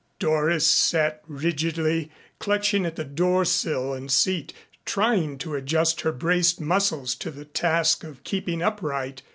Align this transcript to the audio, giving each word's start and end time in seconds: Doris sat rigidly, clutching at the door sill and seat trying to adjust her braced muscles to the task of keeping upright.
Doris 0.17 0.65
sat 0.65 1.21
rigidly, 1.27 2.09
clutching 2.39 2.87
at 2.87 2.95
the 2.95 3.03
door 3.03 3.45
sill 3.45 3.93
and 3.93 4.11
seat 4.11 4.51
trying 4.83 5.37
to 5.37 5.53
adjust 5.53 6.01
her 6.01 6.11
braced 6.11 6.59
muscles 6.59 7.13
to 7.13 7.29
the 7.29 7.45
task 7.45 8.03
of 8.03 8.23
keeping 8.23 8.63
upright. 8.63 9.21